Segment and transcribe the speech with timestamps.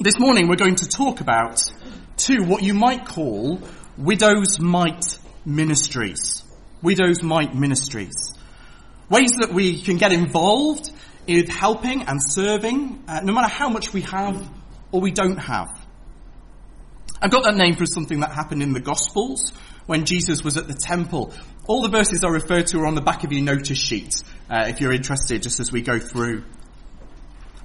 [0.00, 1.60] This morning we're going to talk about
[2.16, 3.60] two, what you might call
[3.96, 6.44] widows' mite ministries.
[6.80, 8.14] Widows' mite ministries.
[9.10, 10.92] Ways that we can get involved
[11.26, 14.48] in helping and serving, uh, no matter how much we have
[14.92, 15.84] or we don't have.
[17.20, 19.52] I've got that name for something that happened in the Gospels
[19.86, 21.34] when Jesus was at the temple.
[21.66, 24.14] All the verses I refer to are on the back of your notice sheet,
[24.48, 26.44] uh, if you're interested, just as we go through.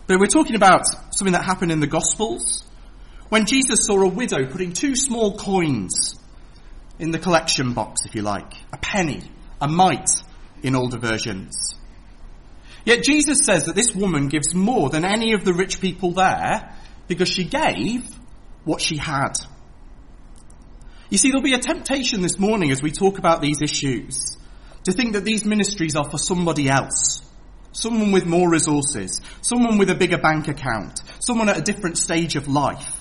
[0.06, 2.64] But we're talking about something that happened in the Gospels
[3.30, 6.16] when Jesus saw a widow putting two small coins
[7.00, 9.22] in the collection box, if you like, a penny,
[9.60, 10.10] a mite
[10.62, 11.76] in older versions.
[12.86, 16.76] Yet Jesus says that this woman gives more than any of the rich people there
[17.08, 18.06] because she gave
[18.66, 19.34] what she had.
[21.10, 24.38] You see, there'll be a temptation this morning as we talk about these issues
[24.84, 27.23] to think that these ministries are for somebody else.
[27.74, 32.36] Someone with more resources, someone with a bigger bank account, someone at a different stage
[32.36, 33.00] of life.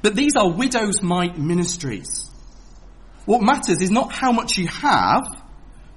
[0.00, 2.30] But these are widows' mite ministries.
[3.24, 5.22] What matters is not how much you have,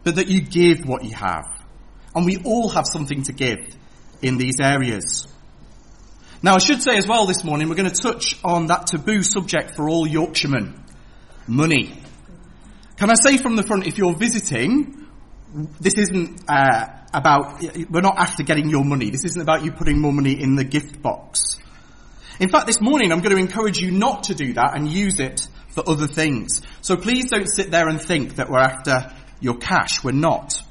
[0.04, 1.46] but that you give what you have.
[2.14, 3.76] And we all have something to give
[4.22, 5.28] in these areas.
[6.44, 9.24] Now I should say as well this morning, we're going to touch on that taboo
[9.24, 10.84] subject for all Yorkshiremen.
[11.48, 12.00] Money.
[12.98, 15.08] Can I say from the front, if you're visiting,
[15.80, 19.10] this isn't uh, about, we're not after getting your money.
[19.10, 21.58] This isn't about you putting more money in the gift box.
[22.40, 25.20] In fact, this morning I'm going to encourage you not to do that and use
[25.20, 26.62] it for other things.
[26.82, 30.04] So please don't sit there and think that we're after your cash.
[30.04, 30.62] We're not.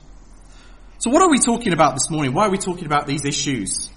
[0.99, 2.35] So what are we talking about this morning?
[2.35, 3.91] Why are we talking about these issues?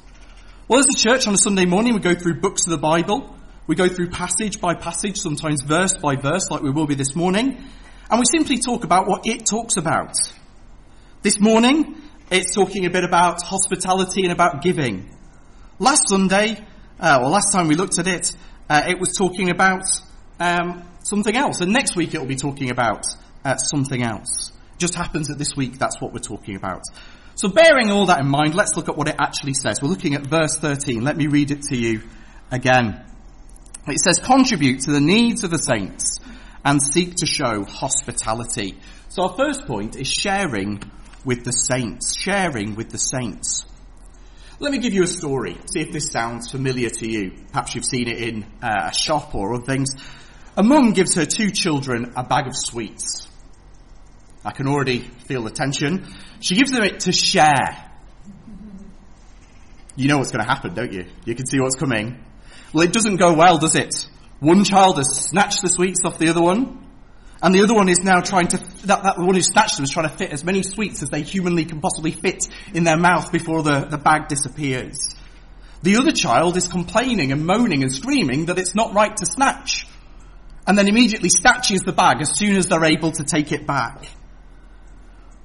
[0.68, 3.36] Well, as a church on a Sunday morning, we go through books of the Bible.
[3.68, 7.16] We go through passage by passage, sometimes verse by verse, like we will be this
[7.16, 7.64] morning.
[8.10, 10.16] And we simply talk about what it talks about.
[11.22, 15.10] This morning, it's talking a bit about hospitality and about giving.
[15.80, 16.58] Last Sunday,
[17.00, 18.36] uh, well, last time we looked at it,
[18.70, 19.84] uh, it was talking about
[20.40, 21.62] um, something else.
[21.62, 23.06] And next week, it will be talking about
[23.46, 24.52] uh, something else.
[24.74, 26.82] It Just happens that this week, that's what we're talking about.
[27.36, 29.82] So bearing all that in mind, let's look at what it actually says.
[29.82, 31.04] We're looking at verse 13.
[31.04, 32.02] Let me read it to you
[32.52, 33.06] again.
[33.88, 36.20] It says, contribute to the needs of the saints
[36.66, 38.78] and seek to show hospitality.
[39.08, 40.82] So our first point is sharing
[41.26, 42.16] with the saints.
[42.18, 43.66] Sharing with the saints.
[44.60, 45.58] Let me give you a story.
[45.72, 47.32] See if this sounds familiar to you.
[47.52, 49.90] Perhaps you've seen it in uh, a shop or other things.
[50.56, 53.28] A mum gives her two children a bag of sweets.
[54.44, 56.08] I can already feel the tension.
[56.40, 57.92] She gives them it to share.
[59.96, 61.06] You know what's going to happen, don't you?
[61.26, 62.24] You can see what's coming.
[62.74, 64.08] Well, it doesn't go well, does it?
[64.40, 66.87] One child has snatched the sweets off the other one,
[67.42, 69.92] and the other one is now trying to, that, that one who snatched them is
[69.92, 73.32] trying to fit as many sweets as they humanly can possibly fit in their mouth
[73.32, 75.16] before the, the bag disappears.
[75.84, 79.88] The other child is complaining and moaning and screaming that it's not right to snatch.
[80.66, 84.06] And then immediately snatches the bag as soon as they're able to take it back.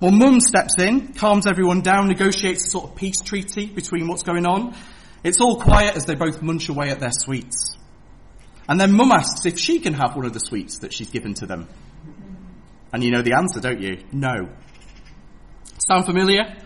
[0.00, 4.24] Well, mum steps in, calms everyone down, negotiates a sort of peace treaty between what's
[4.24, 4.74] going on.
[5.22, 7.76] It's all quiet as they both munch away at their sweets.
[8.68, 11.34] And then mum asks if she can have one of the sweets that she's given
[11.34, 11.68] to them.
[12.92, 14.04] And you know the answer, don't you?
[14.12, 14.50] No.
[15.88, 16.56] Sound familiar?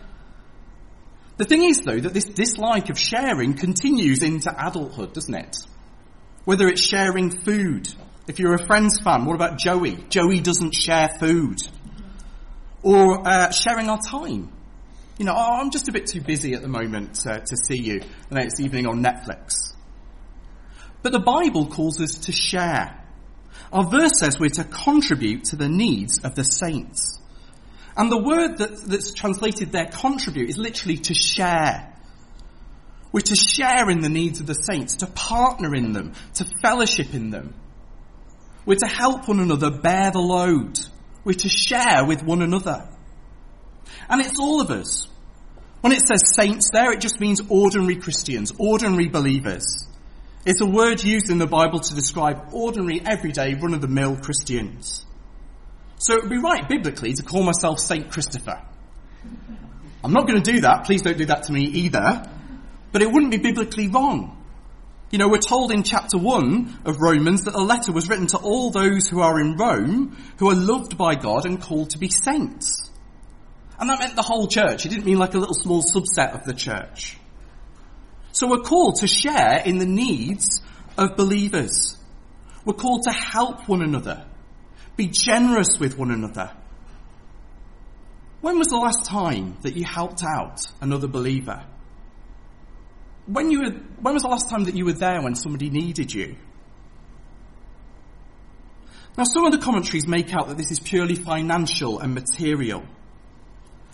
[1.37, 5.57] The thing is though that this dislike of sharing continues into adulthood, doesn't it?
[6.45, 7.89] Whether it's sharing food.
[8.27, 9.97] If you're a Friends fan, what about Joey?
[10.09, 11.59] Joey doesn't share food
[12.83, 14.53] or uh, sharing our time.
[15.19, 17.81] You know, oh, I'm just a bit too busy at the moment uh, to see
[17.81, 19.75] you the next evening on Netflix.
[21.03, 23.03] But the Bible calls us to share.
[23.73, 27.21] Our verse says we're to contribute to the needs of the saints.
[27.97, 31.95] And the word that, that's translated there, contribute, is literally to share.
[33.11, 37.15] We're to share in the needs of the saints, to partner in them, to fellowship
[37.15, 37.55] in them.
[38.67, 40.79] We're to help one another bear the load.
[41.25, 42.89] We're to share with one another.
[44.09, 45.09] And it's all of us.
[45.81, 49.89] When it says saints there, it just means ordinary Christians, ordinary believers.
[50.47, 55.05] It's a word used in the Bible to describe ordinary, everyday, run-of-the-mill Christians.
[55.99, 58.63] So it would be right biblically to call myself Saint Christopher.
[60.05, 60.85] I'm not going to do that.
[60.85, 62.31] Please don't do that to me either.
[62.93, 64.41] But it wouldn't be biblically wrong.
[65.11, 68.39] You know, we're told in chapter 1 of Romans that a letter was written to
[68.39, 72.09] all those who are in Rome, who are loved by God and called to be
[72.09, 72.89] saints.
[73.81, 74.87] And that meant the whole church.
[74.87, 77.17] It didn't mean like a little small subset of the church.
[78.37, 80.61] So we're called to share in the needs
[80.99, 81.97] of believers.
[82.67, 84.27] We're called to help one another.
[84.95, 86.53] Be generous with one another.
[88.43, 91.65] When was the last time that you helped out another believer?
[93.27, 96.13] when you were, when was the last time that you were there when somebody needed
[96.13, 96.37] you?
[99.17, 102.85] Now some of the commentaries make out that this is purely financial and material.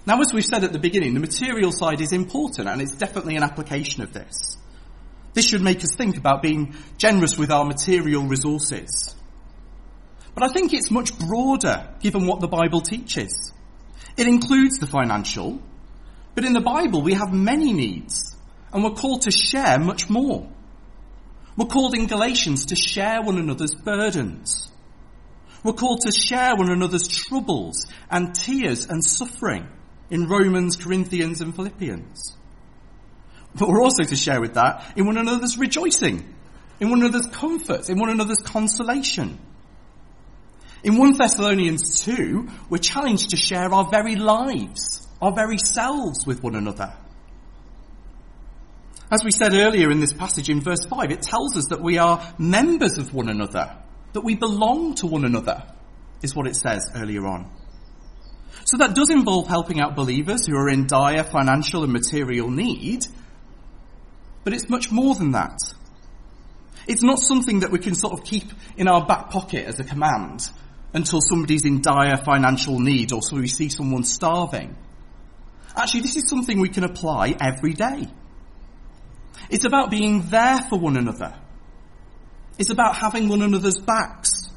[0.04, 3.36] Now as we've said at the beginning, the material side is important and it's definitely
[3.36, 4.56] an application of this.
[5.32, 9.14] This should make us think about being generous with our material resources.
[10.34, 13.52] But I think it's much broader given what the Bible teaches.
[14.16, 15.62] It includes the financial,
[16.34, 18.36] but in the Bible we have many needs
[18.72, 20.48] and we're called to share much more.
[21.56, 24.68] We're called in Galatians to share one another's burdens.
[25.62, 29.68] We're called to share one another's troubles and tears and suffering
[30.12, 32.36] in Romans, Corinthians and Philippians.
[33.54, 36.34] But we're also to share with that in one another's rejoicing,
[36.80, 39.38] in one another's comfort, in one another's consolation.
[40.84, 46.42] In 1 Thessalonians 2, we're challenged to share our very lives, our very selves with
[46.42, 46.92] one another.
[49.10, 51.96] As we said earlier in this passage in verse 5, it tells us that we
[51.96, 53.78] are members of one another,
[54.12, 55.62] that we belong to one another,
[56.20, 57.50] is what it says earlier on.
[58.64, 63.06] So that does involve helping out believers who are in dire financial and material need,
[64.44, 65.58] but it's much more than that.
[66.86, 68.44] It's not something that we can sort of keep
[68.76, 70.48] in our back pocket as a command
[70.94, 74.76] until somebody's in dire financial need or so we see someone starving.
[75.76, 78.08] Actually, this is something we can apply every day.
[79.48, 81.34] It's about being there for one another.
[82.58, 84.50] It's about having one another's backs.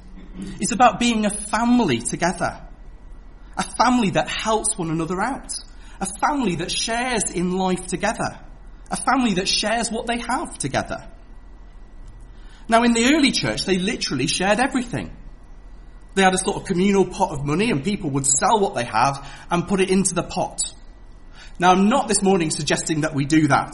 [0.59, 2.64] It's about being a family together.
[3.57, 5.53] A family that helps one another out.
[5.99, 8.39] A family that shares in life together.
[8.91, 11.09] A family that shares what they have together.
[12.67, 15.15] Now in the early church, they literally shared everything.
[16.15, 18.85] They had a sort of communal pot of money and people would sell what they
[18.85, 20.61] have and put it into the pot.
[21.59, 23.73] Now I'm not this morning suggesting that we do that.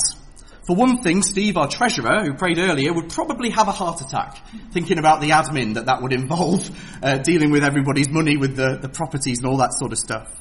[0.67, 4.37] For one thing, Steve, our treasurer, who prayed earlier, would probably have a heart attack
[4.71, 6.69] thinking about the admin that that would involve,
[7.03, 10.31] uh, dealing with everybody's money with the, the properties and all that sort of stuff.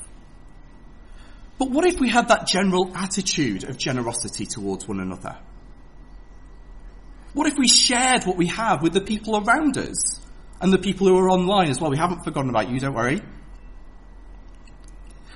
[1.58, 5.38] But what if we had that general attitude of generosity towards one another?
[7.32, 10.20] What if we shared what we have with the people around us
[10.61, 11.90] and the people who are online as well?
[11.90, 13.20] We haven't forgotten about you, don't worry.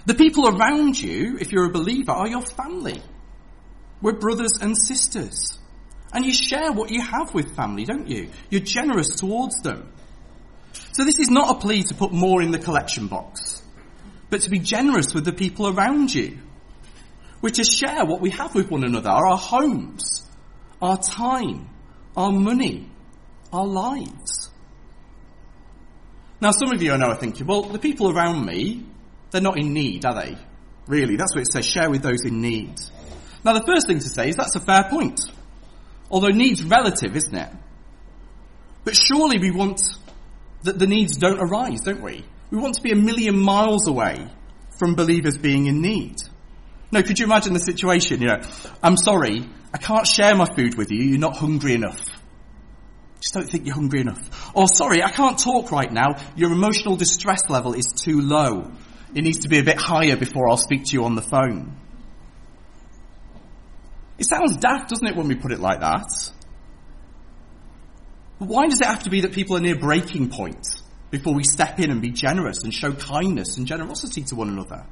[0.07, 3.01] The people around you, if you're a believer, are your family.
[4.05, 5.59] We're brothers and sisters.
[6.13, 8.29] And you share what you have with family, don't you?
[8.51, 9.91] You're generous towards them.
[10.93, 13.63] So this is not a plea to put more in the collection box,
[14.29, 16.37] but to be generous with the people around you.
[17.41, 20.29] We're to share what we have with one another, our homes,
[20.83, 21.71] our time,
[22.15, 22.91] our money,
[23.55, 24.51] our lives.
[26.43, 28.85] Now some of you I know are thinking, well, the people around me,
[29.31, 30.37] they're not in need, are they?
[30.87, 32.79] Really, that's what it says, share with those in need.
[33.45, 35.21] Now the first thing to say is that's a fair point.
[36.11, 37.51] Although needs relative, isn't it?
[38.85, 39.81] But surely we want
[40.63, 42.25] that the needs don't arise, don't we?
[42.51, 44.27] We want to be a million miles away
[44.79, 46.17] from believers being in need.
[46.91, 48.41] No, could you imagine the situation, you know,
[48.83, 52.01] I'm sorry, I can't share my food with you, you're not hungry enough.
[53.21, 54.53] Just don't think you're hungry enough.
[54.55, 58.71] Or sorry, I can't talk right now, your emotional distress level is too low.
[59.15, 61.77] It needs to be a bit higher before I'll speak to you on the phone.
[64.19, 66.09] It sounds daft, doesn't it, when we put it like that?
[68.39, 70.67] But why does it have to be that people are near breaking point
[71.11, 74.87] before we step in and be generous and show kindness and generosity to one another?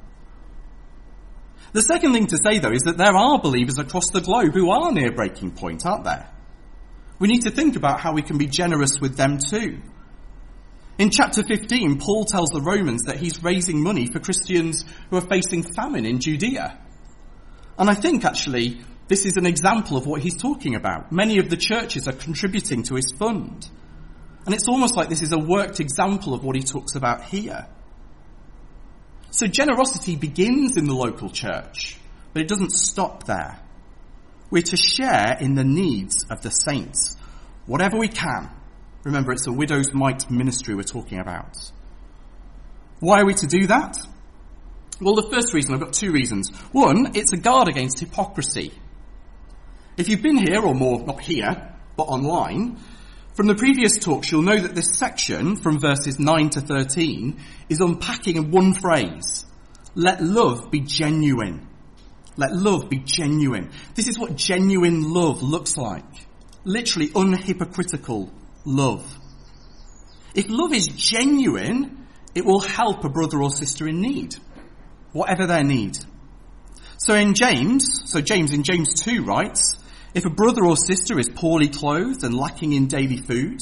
[1.73, 4.69] The second thing to say though is that there are believers across the globe who
[4.69, 6.29] are near breaking point, aren't there?
[7.19, 9.81] We need to think about how we can be generous with them too.
[10.97, 15.21] In chapter 15, Paul tells the Romans that he's raising money for Christians who are
[15.21, 16.79] facing famine in Judea.
[17.79, 21.11] And I think actually this is an example of what he's talking about.
[21.11, 23.69] Many of the churches are contributing to his fund.
[24.45, 27.67] And it's almost like this is a worked example of what he talks about here.
[29.31, 31.97] So generosity begins in the local church,
[32.33, 33.59] but it doesn't stop there.
[34.51, 37.17] We're to share in the needs of the saints,
[37.65, 38.51] whatever we can.
[39.03, 41.57] Remember, it's a widow's mite ministry we're talking about.
[42.99, 43.97] Why are we to do that?
[45.01, 46.49] Well, the first reason, I've got two reasons.
[46.71, 48.71] One, it's a guard against hypocrisy.
[49.95, 52.77] If you've been here, or more, not here, but online,
[53.35, 57.79] from the previous talks, you'll know that this section, from verses 9 to 13, is
[57.79, 59.45] unpacking in one phrase.
[59.95, 61.67] Let love be genuine.
[62.37, 63.71] Let love be genuine.
[63.93, 66.05] This is what genuine love looks like.
[66.63, 68.31] Literally unhypocritical
[68.65, 69.19] love.
[70.33, 74.35] If love is genuine, it will help a brother or sister in need.
[75.11, 75.99] Whatever their need.
[76.97, 79.77] So in James, so James in James 2 writes,
[80.13, 83.59] If a brother or sister is poorly clothed and lacking in daily food,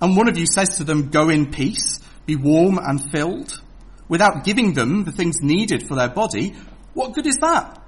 [0.00, 3.60] and one of you says to them, go in peace, be warm and filled,
[4.08, 6.54] without giving them the things needed for their body,
[6.94, 7.80] what good is that?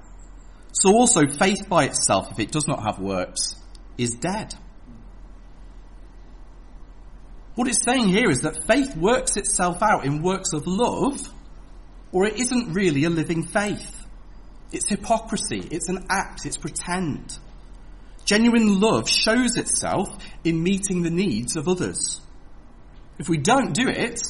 [0.71, 3.55] So also faith by itself, if it does not have works,
[3.97, 4.53] is dead.
[7.55, 11.19] What it's saying here is that faith works itself out in works of love,
[12.11, 14.05] or it isn't really a living faith.
[14.71, 17.37] It's hypocrisy, it's an act, it's pretend.
[18.27, 20.09] Genuine love shows itself
[20.43, 22.19] in meeting the needs of others.
[23.17, 24.21] If we don't do it,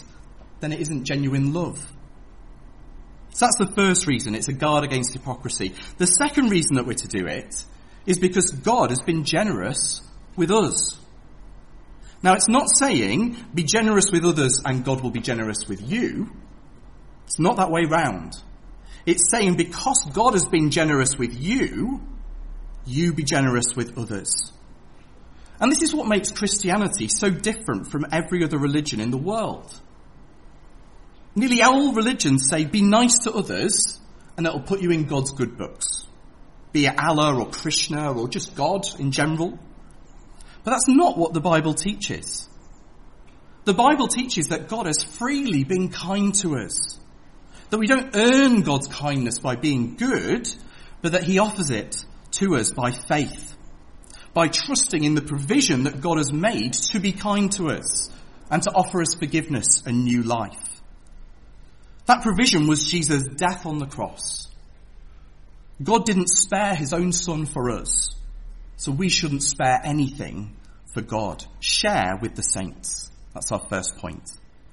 [0.60, 1.80] then it isn't genuine love.
[3.32, 4.36] So that's the first reason.
[4.36, 5.74] It's a guard against hypocrisy.
[5.98, 7.66] The second reason that we're to do it
[8.06, 10.04] is because God has been generous
[10.36, 10.96] with us.
[12.22, 16.32] Now, it's not saying be generous with others and God will be generous with you.
[17.26, 18.34] It's not that way round.
[19.08, 22.02] It's saying because God has been generous with you,
[22.88, 24.52] you be generous with others.
[25.60, 29.74] And this is what makes Christianity so different from every other religion in the world.
[31.36, 34.00] Nearly all religions say be nice to others
[34.38, 36.06] and it'll put you in God's good books.
[36.72, 39.58] Be it Allah or Krishna or just God in general.
[40.64, 42.48] But that's not what the Bible teaches.
[43.66, 47.00] The Bible teaches that God has freely been kind to us.
[47.70, 50.48] That we don't earn God's kindness by being good,
[51.02, 52.06] but that He offers it
[52.40, 53.56] to us by faith.
[54.34, 58.10] By trusting in the provision that God has made to be kind to us
[58.50, 60.82] and to offer us forgiveness and new life.
[62.06, 64.48] That provision was Jesus' death on the cross.
[65.84, 68.16] God didn't spare His own Son for us,
[68.78, 70.56] so we shouldn't spare anything
[70.94, 71.44] for God.
[71.60, 73.12] Share with the saints.
[73.34, 74.24] That's our first point.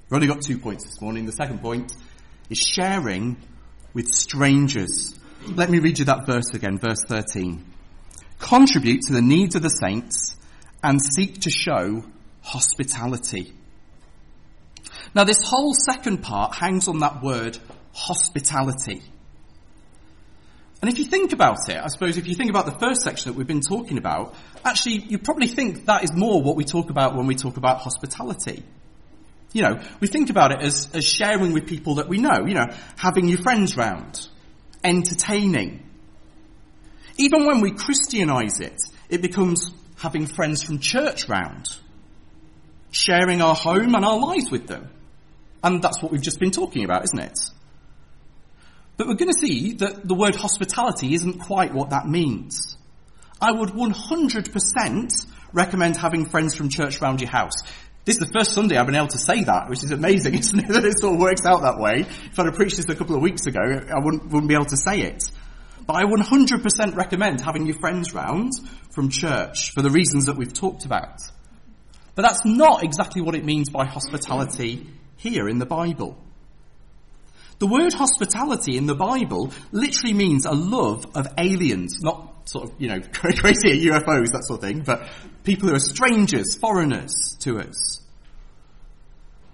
[0.09, 1.27] We've only got two points this morning.
[1.27, 1.93] The second point
[2.49, 3.37] is sharing
[3.93, 5.19] with strangers.
[5.47, 7.65] Let me read you that verse again, verse 13.
[8.39, 10.37] Contribute to the needs of the saints
[10.83, 12.03] and seek to show
[12.43, 13.53] hospitality.
[15.15, 17.59] Now this whole second part hangs on that word
[17.93, 19.03] hospitality.
[20.81, 23.31] And if you think about it, I suppose if you think about the first section
[23.31, 24.35] that we've been talking about,
[24.65, 27.81] actually you probably think that is more what we talk about when we talk about
[27.81, 28.65] hospitality.
[29.53, 32.55] You know, we think about it as, as sharing with people that we know, you
[32.55, 34.29] know, having your friends round,
[34.85, 35.83] entertaining.
[37.17, 41.67] Even when we Christianize it, it becomes having friends from church round,
[42.91, 44.91] sharing our home and our lives with them.
[45.63, 47.39] And that's what we've just been talking about, isn't it?
[48.97, 52.77] But we're going to see that the word hospitality isn't quite what that means.
[53.41, 57.55] I would 100% recommend having friends from church around your house.
[58.05, 60.59] This is the first Sunday I've been able to say that, which is amazing, isn't
[60.59, 60.69] it?
[60.69, 62.01] That it sort of works out that way.
[62.01, 64.67] If I'd have preached this a couple of weeks ago, I wouldn't, wouldn't be able
[64.67, 65.25] to say it.
[65.87, 68.53] But I 100% recommend having your friends round
[68.91, 71.21] from church for the reasons that we've talked about.
[72.15, 76.19] But that's not exactly what it means by hospitality here in the Bible.
[77.59, 82.75] The word hospitality in the Bible literally means a love of aliens, not sort of,
[82.81, 85.09] you know, crazy UFOs, that sort of thing, but
[85.45, 88.01] people who are strangers, foreigners to us.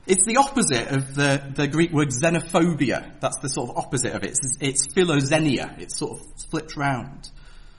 [0.06, 3.20] It's the opposite of the, the Greek word xenophobia.
[3.20, 4.30] That's the sort of opposite of it.
[4.30, 5.78] It's, it's philoxenia.
[5.78, 7.28] It's sort of flipped round.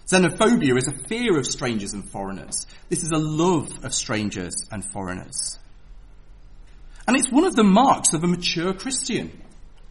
[0.08, 2.68] Xenophobia is a fear of strangers and foreigners.
[2.90, 5.58] This is a love of strangers and foreigners.
[7.08, 9.42] And it's one of the marks of a mature Christian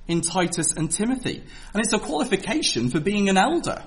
[0.06, 1.42] in Titus and Timothy.
[1.72, 3.82] And it's a qualification for being an elder,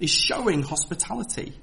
[0.00, 1.54] is showing hospitality.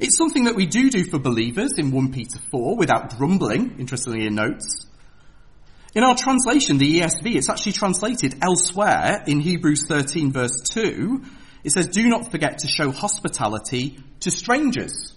[0.00, 4.26] It's something that we do do for believers in 1 Peter 4 without grumbling, interestingly
[4.26, 4.86] in notes.
[5.94, 11.24] In our translation, the ESV, it's actually translated elsewhere in Hebrews 13 verse 2.
[11.64, 15.12] It says, do not forget to show hospitality to strangers.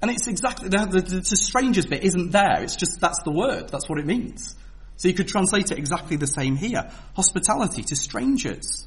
[0.00, 2.62] And it's exactly, the, the, the, strangers bit isn't there.
[2.62, 3.68] It's just, that's the word.
[3.68, 4.56] That's what it means.
[4.96, 6.90] So you could translate it exactly the same here.
[7.14, 8.86] Hospitality to strangers.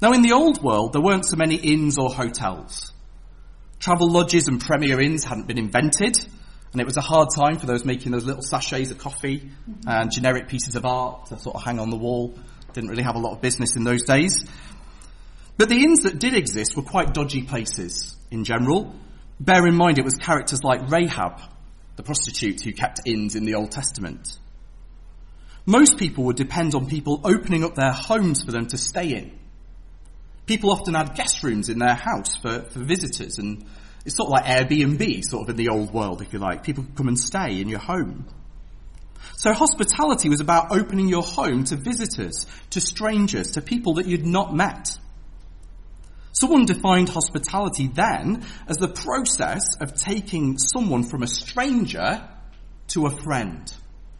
[0.00, 2.92] Now in the old world, there weren't so many inns or hotels.
[3.80, 6.16] Travel lodges and premier inns hadn't been invented,
[6.72, 9.88] and it was a hard time for those making those little sachets of coffee mm-hmm.
[9.88, 12.38] and generic pieces of art to sort of hang on the wall.
[12.72, 14.44] Didn't really have a lot of business in those days.
[15.56, 18.94] But the inns that did exist were quite dodgy places in general.
[19.40, 21.40] Bear in mind it was characters like Rahab,
[21.96, 24.38] the prostitute who kept inns in the Old Testament.
[25.66, 29.37] Most people would depend on people opening up their homes for them to stay in.
[30.48, 33.64] People often had guest rooms in their house for, for visitors and
[34.04, 36.64] it's sort of like Airbnb, sort of in the old world, if you like.
[36.64, 38.26] People could come and stay in your home.
[39.36, 44.24] So hospitality was about opening your home to visitors, to strangers, to people that you'd
[44.24, 44.96] not met.
[46.32, 52.26] Someone defined hospitality then as the process of taking someone from a stranger
[52.88, 53.70] to a friend.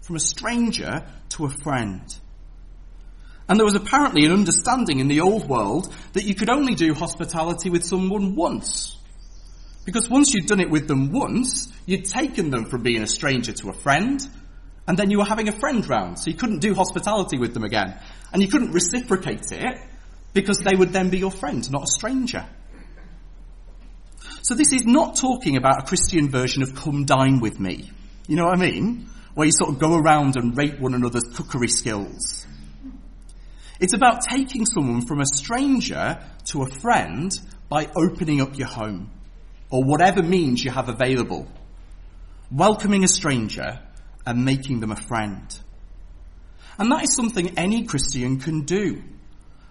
[0.03, 2.03] From a stranger to a friend.
[3.49, 6.93] And there was apparently an understanding in the old world that you could only do
[6.93, 8.97] hospitality with someone once.
[9.87, 13.52] Because once you'd done it with them once, you'd taken them from being a stranger
[13.52, 14.21] to a friend,
[14.87, 17.64] and then you were having a friend round, so you couldn't do hospitality with them
[17.64, 17.99] again.
[18.33, 19.78] And you couldn't reciprocate it,
[20.35, 22.47] because they would then be your friend, not a stranger.
[24.43, 27.90] So this is not talking about a Christian version of come dine with me.
[28.26, 29.09] You know what I mean?
[29.35, 32.47] Where you sort of go around and rate one another's cookery skills.
[33.81, 37.33] It's about taking someone from a stranger to a friend
[37.69, 39.11] by opening up your home
[39.71, 41.47] or whatever means you have available.
[42.51, 43.81] Welcoming a stranger
[44.27, 45.59] and making them a friend.
[46.79, 49.03] And that is something any Christian can do.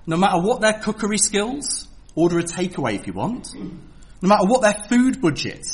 [0.06, 3.54] No matter what their cookery skills, order a takeaway if you want.
[3.56, 5.66] No matter what their food budget,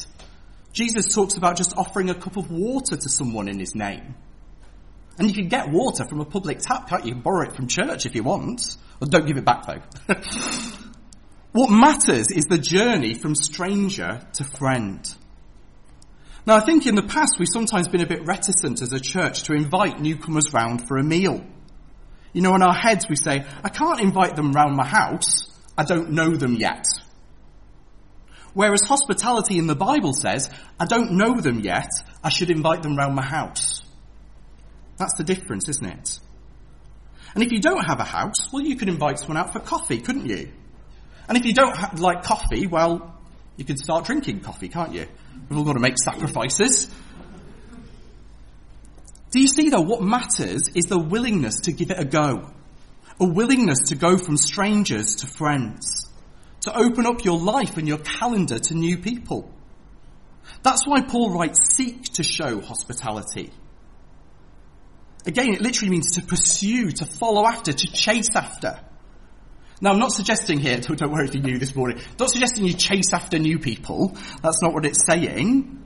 [0.71, 4.15] Jesus talks about just offering a cup of water to someone in his name.
[5.17, 7.09] And you can get water from a public tap, can't you?
[7.09, 8.77] You can borrow it from church if you want.
[8.99, 10.15] Well, don't give it back though.
[11.51, 15.15] what matters is the journey from stranger to friend.
[16.45, 19.43] Now I think in the past we've sometimes been a bit reticent as a church
[19.43, 21.43] to invite newcomers round for a meal.
[22.33, 25.49] You know, in our heads we say, I can't invite them round my house.
[25.77, 26.85] I don't know them yet.
[28.53, 31.89] Whereas hospitality in the Bible says, I don't know them yet.
[32.23, 33.72] I should invite them round my house.
[34.97, 36.19] That's the difference, isn't it?
[37.33, 39.99] And if you don't have a house, well, you could invite someone out for coffee,
[39.99, 40.51] couldn't you?
[41.27, 43.15] And if you don't ha- like coffee, well,
[43.57, 45.07] you could start drinking coffee, can't you?
[45.49, 46.93] We've all got to make sacrifices.
[49.31, 52.51] Do you see though, what matters is the willingness to give it a go.
[53.19, 56.07] A willingness to go from strangers to friends.
[56.61, 59.51] To open up your life and your calendar to new people.
[60.61, 63.51] That's why Paul writes, seek to show hospitality.
[65.25, 68.79] Again, it literally means to pursue, to follow after, to chase after.
[69.79, 72.73] Now, I'm not suggesting here, don't worry if you knew this morning, not suggesting you
[72.73, 74.17] chase after new people.
[74.41, 75.79] That's not what it's saying.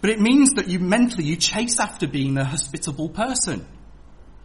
[0.00, 3.66] But it means that you mentally, you chase after being the hospitable person.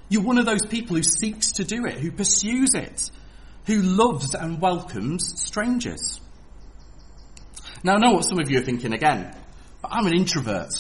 [0.08, 3.12] You're one of those people who seeks to do it, who pursues it,
[3.66, 6.22] who loves and welcomes strangers.
[7.84, 9.36] Now, I know what some of you are thinking again,
[9.82, 10.72] but I'm an introvert.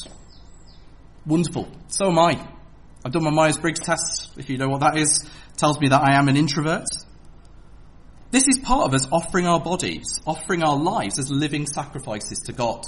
[1.25, 1.69] Wonderful.
[1.87, 2.58] So am I.
[3.03, 5.23] I've done my Myers-Briggs test, if you know what that is.
[5.55, 6.87] tells me that I am an introvert.
[8.31, 12.53] This is part of us offering our bodies, offering our lives as living sacrifices to
[12.53, 12.83] God.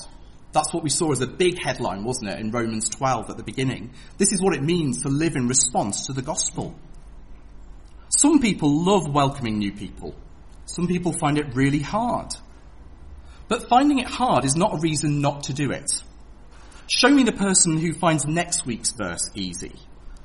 [0.51, 3.43] That's what we saw as a big headline, wasn't it, in Romans 12 at the
[3.43, 3.93] beginning.
[4.17, 6.75] This is what it means to live in response to the gospel.
[8.09, 10.13] Some people love welcoming new people.
[10.65, 12.33] Some people find it really hard.
[13.47, 15.89] But finding it hard is not a reason not to do it.
[16.87, 19.71] Show me the person who finds next week's verse easy.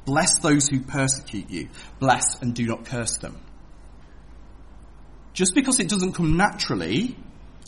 [0.06, 1.68] Bless those who persecute you.
[1.98, 3.38] Bless and do not curse them.
[5.34, 7.16] Just because it doesn't come naturally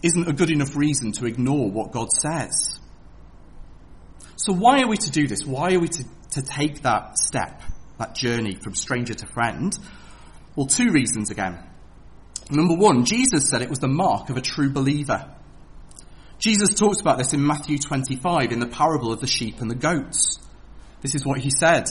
[0.02, 2.78] isn't a good enough reason to ignore what God says.
[4.36, 5.44] So why are we to do this?
[5.44, 7.60] Why are we to, to take that step,
[7.98, 9.76] that journey from stranger to friend?
[10.54, 11.58] Well, two reasons again.
[12.50, 15.28] Number one, Jesus said it was the mark of a true believer.
[16.38, 19.74] Jesus talks about this in Matthew 25 in the parable of the sheep and the
[19.74, 20.38] goats.
[21.02, 21.90] This is what he said.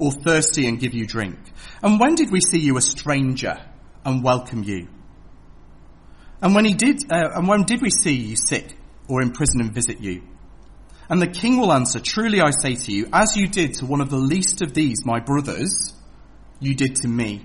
[0.00, 1.38] Or thirsty and give you drink?
[1.82, 3.56] And when did we see you a stranger
[4.04, 4.88] and welcome you?
[6.42, 9.60] And when he did, uh, and when did we see you sick or in prison
[9.60, 10.22] and visit you?
[11.08, 14.00] And the king will answer, truly I say to you, as you did to one
[14.00, 15.92] of the least of these, my brothers,
[16.60, 17.44] you did to me.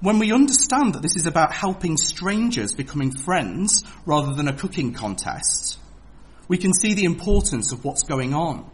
[0.00, 4.92] When we understand that this is about helping strangers becoming friends rather than a cooking
[4.92, 5.78] contest,
[6.46, 8.70] we can see the importance of what's going on.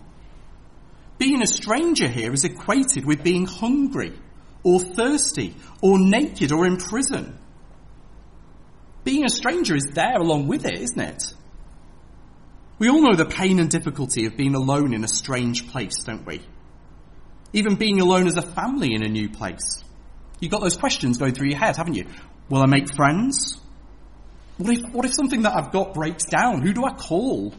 [1.20, 4.18] Being a stranger here is equated with being hungry
[4.62, 7.38] or thirsty or naked or in prison.
[9.04, 11.22] Being a stranger is there along with it, isn't it?
[12.78, 16.24] We all know the pain and difficulty of being alone in a strange place, don't
[16.24, 16.40] we?
[17.52, 19.84] Even being alone as a family in a new place.
[20.40, 22.06] You've got those questions going through your head, haven't you?
[22.48, 23.60] Will I make friends?
[24.56, 26.62] What if, what if something that I've got breaks down?
[26.62, 27.52] Who do I call?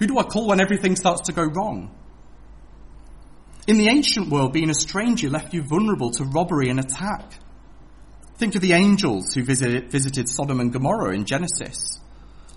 [0.00, 1.94] Who do I call when everything starts to go wrong?
[3.66, 7.32] In the ancient world, being a stranger left you vulnerable to robbery and attack.
[8.36, 11.98] Think of the angels who visited, visited Sodom and Gomorrah in Genesis.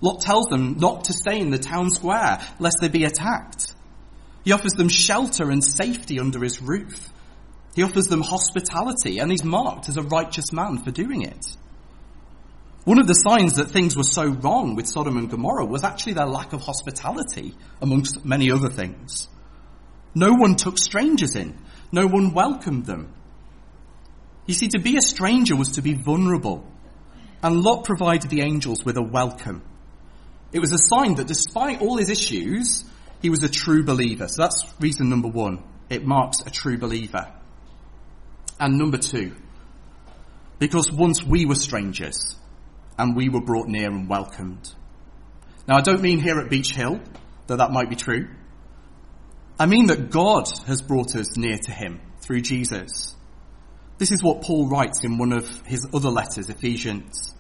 [0.02, 3.74] Lot tells them not to stay in the town square lest they be attacked.
[4.44, 7.10] He offers them shelter and safety under his roof.
[7.76, 11.46] He offers them hospitality and he's marked as a righteous man for doing it.
[12.84, 16.14] One of the signs that things were so wrong with Sodom and Gomorrah was actually
[16.14, 19.28] their lack of hospitality, amongst many other things.
[20.16, 21.58] No one took strangers in.
[21.92, 23.14] No one welcomed them.
[24.46, 26.66] You see, to be a stranger was to be vulnerable.
[27.44, 29.62] And Lot provided the angels with a welcome.
[30.52, 32.84] It was a sign that despite all his issues,
[33.22, 34.28] he was a true believer.
[34.28, 35.64] So that's reason number one.
[35.90, 37.32] It marks a true believer.
[38.60, 39.36] And number two,
[40.60, 42.36] because once we were strangers
[42.98, 44.74] and we were brought near and welcomed.
[45.68, 47.00] Now I don't mean here at Beach Hill,
[47.46, 48.30] though that might be true.
[49.60, 53.16] I mean that God has brought us near to him through Jesus.
[53.98, 57.34] This is what Paul writes in one of his other letters, Ephesians.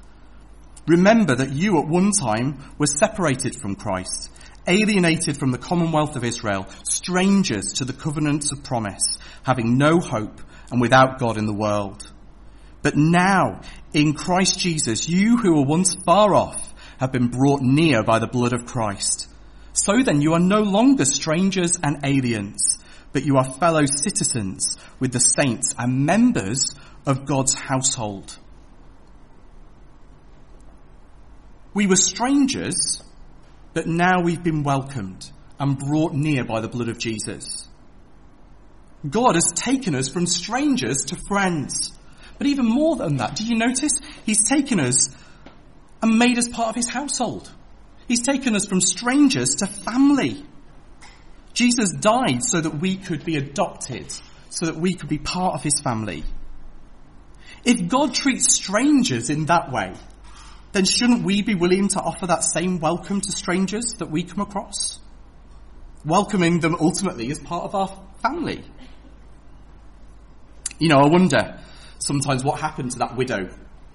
[0.88, 4.32] Remember that you at one time were separated from Christ,
[4.67, 10.41] alienated from the commonwealth of Israel, strangers to the covenants of promise, having no hope
[10.71, 12.12] and without God in the world.
[12.82, 13.62] But now,
[13.93, 18.27] in Christ Jesus, you who were once far off have been brought near by the
[18.27, 19.27] blood of Christ.
[19.80, 22.80] So then you are no longer strangers and aliens,
[23.13, 26.74] but you are fellow citizens with the saints and members
[27.06, 28.36] of God's household.
[31.76, 33.04] We were strangers,
[33.76, 37.68] but now we've been welcomed and brought near by the blood of Jesus.
[39.08, 41.92] God has taken us from strangers to friends.
[42.40, 44.00] But even more than that, do you notice?
[44.26, 45.16] He's taken us
[46.02, 47.52] and made us part of his household.
[48.08, 50.46] He's taken us from strangers to family.
[51.54, 54.13] Jesus died so that we could be adopted,
[54.50, 56.24] so that we could be part of his family.
[57.65, 59.93] If God treats strangers in that way,
[60.72, 64.39] then shouldn't we be willing to offer that same welcome to strangers that we come
[64.39, 65.00] across?
[66.06, 68.63] Welcoming them ultimately as part of our family.
[70.80, 71.60] You know, I wonder
[72.00, 73.50] sometimes what happened to that widow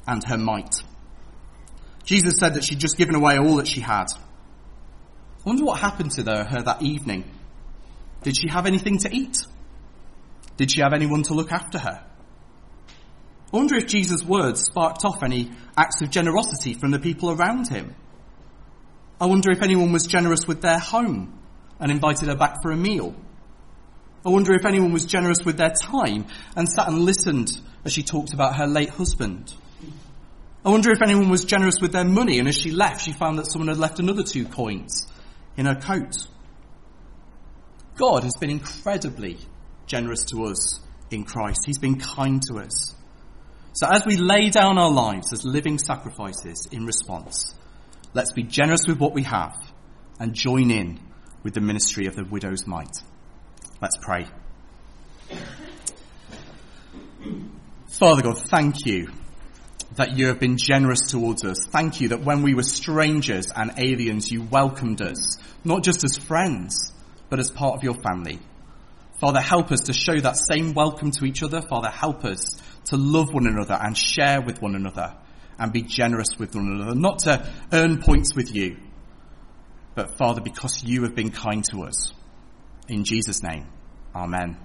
[0.06, 0.81] and her mite.
[2.04, 4.06] Jesus said that she'd just given away all that she had.
[4.14, 7.24] I wonder what happened to her, that evening.
[8.22, 9.38] Did she have anything to eat?
[10.56, 12.04] Did she have anyone to look after her?
[13.52, 17.68] I wonder if Jesus' words sparked off any acts of generosity from the people around
[17.68, 17.94] him.
[19.20, 21.38] I wonder if anyone was generous with their home
[21.78, 23.14] and invited her back for a meal.
[24.24, 27.50] I wonder if anyone was generous with their time and sat and listened
[27.84, 29.52] as she talked about her late husband.
[30.64, 33.38] I wonder if anyone was generous with their money and as she left she found
[33.38, 35.08] that someone had left another two coins
[35.56, 36.14] in her coat.
[37.96, 39.38] God has been incredibly
[39.86, 41.62] generous to us in Christ.
[41.66, 42.94] He's been kind to us.
[43.72, 47.54] So as we lay down our lives as living sacrifices in response,
[48.14, 49.56] let's be generous with what we have
[50.20, 51.00] and join in
[51.42, 52.96] with the ministry of the widow's mite.
[53.80, 54.28] Let's pray.
[57.88, 59.08] Father God, thank you
[59.96, 61.66] that you have been generous towards us.
[61.66, 66.16] Thank you that when we were strangers and aliens, you welcomed us, not just as
[66.16, 66.92] friends,
[67.28, 68.38] but as part of your family.
[69.20, 71.62] Father, help us to show that same welcome to each other.
[71.62, 75.14] Father, help us to love one another and share with one another
[75.58, 78.76] and be generous with one another, not to earn points with you,
[79.94, 82.12] but Father, because you have been kind to us.
[82.88, 83.66] In Jesus' name,
[84.14, 84.58] Amen.